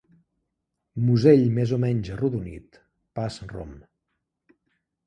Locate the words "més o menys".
1.59-2.11